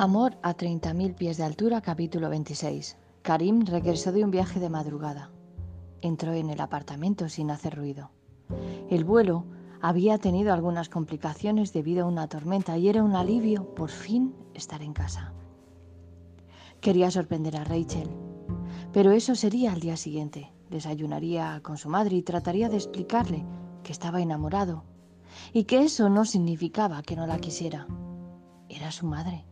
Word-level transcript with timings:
Amor 0.00 0.38
a 0.44 0.56
30.000 0.56 1.16
pies 1.16 1.38
de 1.38 1.42
altura, 1.42 1.80
capítulo 1.80 2.30
26. 2.30 2.96
Karim 3.22 3.66
regresó 3.66 4.12
de 4.12 4.22
un 4.22 4.30
viaje 4.30 4.60
de 4.60 4.70
madrugada. 4.70 5.32
Entró 6.02 6.34
en 6.34 6.50
el 6.50 6.60
apartamento 6.60 7.28
sin 7.28 7.50
hacer 7.50 7.74
ruido. 7.74 8.12
El 8.90 9.02
vuelo 9.02 9.44
había 9.82 10.18
tenido 10.18 10.52
algunas 10.52 10.88
complicaciones 10.88 11.72
debido 11.72 12.04
a 12.04 12.08
una 12.08 12.28
tormenta 12.28 12.78
y 12.78 12.88
era 12.88 13.02
un 13.02 13.16
alivio 13.16 13.74
por 13.74 13.90
fin 13.90 14.36
estar 14.54 14.82
en 14.82 14.92
casa. 14.92 15.32
Quería 16.80 17.10
sorprender 17.10 17.56
a 17.56 17.64
Rachel, 17.64 18.08
pero 18.92 19.10
eso 19.10 19.34
sería 19.34 19.72
al 19.72 19.80
día 19.80 19.96
siguiente. 19.96 20.52
Desayunaría 20.70 21.60
con 21.64 21.76
su 21.76 21.88
madre 21.88 22.14
y 22.14 22.22
trataría 22.22 22.68
de 22.68 22.76
explicarle 22.76 23.44
que 23.82 23.90
estaba 23.90 24.22
enamorado 24.22 24.84
y 25.52 25.64
que 25.64 25.82
eso 25.82 26.08
no 26.08 26.24
significaba 26.24 27.02
que 27.02 27.16
no 27.16 27.26
la 27.26 27.40
quisiera. 27.40 27.88
Era 28.68 28.92
su 28.92 29.04
madre. 29.04 29.44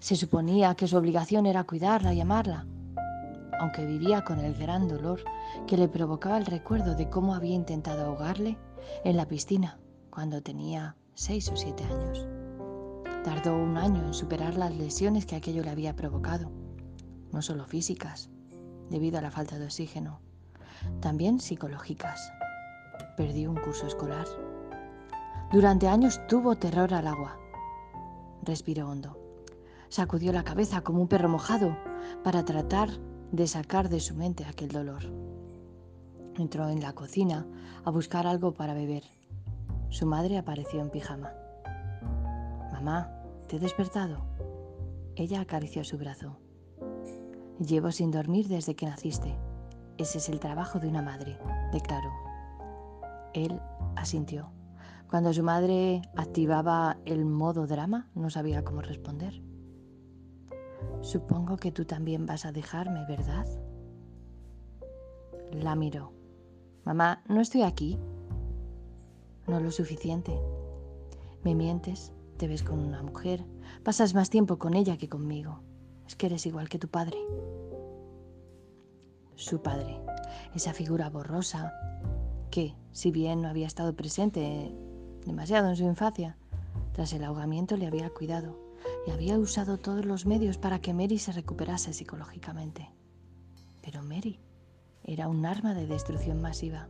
Se 0.00 0.14
suponía 0.14 0.74
que 0.74 0.86
su 0.86 0.96
obligación 0.96 1.46
era 1.46 1.64
cuidarla 1.64 2.14
y 2.14 2.20
amarla, 2.20 2.66
aunque 3.58 3.84
vivía 3.84 4.22
con 4.22 4.38
el 4.38 4.54
gran 4.54 4.86
dolor 4.86 5.24
que 5.66 5.76
le 5.76 5.88
provocaba 5.88 6.38
el 6.38 6.46
recuerdo 6.46 6.94
de 6.94 7.10
cómo 7.10 7.34
había 7.34 7.54
intentado 7.54 8.06
ahogarle 8.06 8.56
en 9.04 9.16
la 9.16 9.26
piscina 9.26 9.80
cuando 10.10 10.40
tenía 10.40 10.94
seis 11.14 11.50
o 11.50 11.56
siete 11.56 11.82
años. 11.84 12.26
Tardó 13.24 13.56
un 13.56 13.76
año 13.76 14.06
en 14.06 14.14
superar 14.14 14.54
las 14.54 14.74
lesiones 14.74 15.26
que 15.26 15.34
aquello 15.34 15.64
le 15.64 15.70
había 15.70 15.96
provocado, 15.96 16.52
no 17.32 17.42
solo 17.42 17.64
físicas, 17.64 18.30
debido 18.90 19.18
a 19.18 19.22
la 19.22 19.32
falta 19.32 19.58
de 19.58 19.64
oxígeno, 19.64 20.20
también 21.00 21.40
psicológicas. 21.40 22.32
Perdió 23.16 23.50
un 23.50 23.56
curso 23.56 23.88
escolar. 23.88 24.26
Durante 25.50 25.88
años 25.88 26.20
tuvo 26.28 26.54
terror 26.54 26.94
al 26.94 27.08
agua. 27.08 27.36
Respiró 28.44 28.88
hondo 28.88 29.27
sacudió 29.88 30.32
la 30.32 30.44
cabeza 30.44 30.82
como 30.82 31.00
un 31.00 31.08
perro 31.08 31.28
mojado 31.28 31.76
para 32.24 32.44
tratar 32.44 32.90
de 33.32 33.46
sacar 33.46 33.88
de 33.88 34.00
su 34.00 34.14
mente 34.14 34.44
aquel 34.44 34.68
dolor. 34.68 35.02
Entró 36.36 36.68
en 36.68 36.80
la 36.80 36.92
cocina 36.92 37.46
a 37.84 37.90
buscar 37.90 38.26
algo 38.26 38.54
para 38.54 38.74
beber. 38.74 39.04
Su 39.90 40.06
madre 40.06 40.38
apareció 40.38 40.80
en 40.80 40.90
pijama. 40.90 41.32
Mamá, 42.72 43.10
¿te 43.48 43.56
he 43.56 43.58
despertado? 43.58 44.24
Ella 45.16 45.40
acarició 45.40 45.82
su 45.82 45.98
brazo. 45.98 46.38
Llevo 47.58 47.90
sin 47.90 48.10
dormir 48.10 48.46
desde 48.46 48.76
que 48.76 48.86
naciste. 48.86 49.34
Ese 49.96 50.18
es 50.18 50.28
el 50.28 50.38
trabajo 50.38 50.78
de 50.78 50.88
una 50.88 51.02
madre, 51.02 51.38
declaró. 51.72 52.12
Él 53.34 53.60
asintió. 53.96 54.52
Cuando 55.10 55.32
su 55.32 55.42
madre 55.42 56.02
activaba 56.16 56.98
el 57.04 57.24
modo 57.24 57.66
drama, 57.66 58.10
no 58.14 58.30
sabía 58.30 58.62
cómo 58.62 58.80
responder. 58.80 59.42
Supongo 61.00 61.56
que 61.56 61.72
tú 61.72 61.84
también 61.84 62.26
vas 62.26 62.44
a 62.44 62.52
dejarme, 62.52 63.04
¿verdad? 63.06 63.46
La 65.52 65.74
miró. 65.74 66.12
Mamá, 66.84 67.22
no 67.28 67.40
estoy 67.40 67.62
aquí. 67.62 67.98
No 69.46 69.60
lo 69.60 69.70
suficiente. 69.70 70.38
Me 71.44 71.54
mientes, 71.54 72.12
te 72.36 72.48
ves 72.48 72.62
con 72.62 72.80
una 72.80 73.02
mujer, 73.02 73.44
pasas 73.82 74.14
más 74.14 74.28
tiempo 74.28 74.58
con 74.58 74.74
ella 74.74 74.98
que 74.98 75.08
conmigo. 75.08 75.60
Es 76.06 76.16
que 76.16 76.26
eres 76.26 76.46
igual 76.46 76.68
que 76.68 76.78
tu 76.78 76.88
padre. 76.88 77.18
Su 79.36 79.62
padre, 79.62 80.00
esa 80.54 80.72
figura 80.72 81.10
borrosa, 81.10 81.72
que, 82.50 82.74
si 82.92 83.10
bien 83.10 83.40
no 83.40 83.48
había 83.48 83.66
estado 83.66 83.94
presente 83.94 84.74
demasiado 85.24 85.68
en 85.68 85.76
su 85.76 85.84
infancia, 85.84 86.36
tras 86.92 87.12
el 87.12 87.22
ahogamiento 87.22 87.76
le 87.76 87.86
había 87.86 88.10
cuidado 88.10 88.67
y 89.06 89.10
había 89.10 89.38
usado 89.38 89.78
todos 89.78 90.04
los 90.04 90.26
medios 90.26 90.58
para 90.58 90.80
que 90.80 90.94
Mary 90.94 91.18
se 91.18 91.32
recuperase 91.32 91.92
psicológicamente. 91.92 92.90
Pero 93.82 94.02
Mary 94.02 94.40
era 95.04 95.28
un 95.28 95.46
arma 95.46 95.74
de 95.74 95.86
destrucción 95.86 96.40
masiva. 96.40 96.88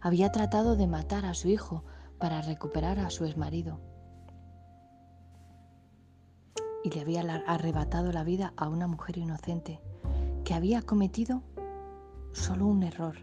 Había 0.00 0.32
tratado 0.32 0.76
de 0.76 0.86
matar 0.86 1.26
a 1.26 1.34
su 1.34 1.48
hijo 1.48 1.84
para 2.18 2.40
recuperar 2.42 2.98
a 2.98 3.10
su 3.10 3.24
exmarido 3.24 3.80
y 6.82 6.90
le 6.90 7.00
había 7.00 7.20
arrebatado 7.46 8.12
la 8.12 8.24
vida 8.24 8.54
a 8.56 8.68
una 8.68 8.86
mujer 8.86 9.18
inocente 9.18 9.80
que 10.44 10.54
había 10.54 10.82
cometido 10.82 11.42
solo 12.32 12.66
un 12.66 12.82
error, 12.82 13.16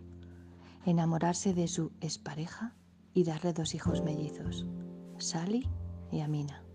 enamorarse 0.86 1.54
de 1.54 1.68
su 1.68 1.92
expareja 2.02 2.76
y 3.14 3.24
darle 3.24 3.54
dos 3.54 3.74
hijos 3.74 4.04
mellizos, 4.04 4.66
Sally 5.18 5.68
y 6.12 6.22
Amina. 6.22 6.67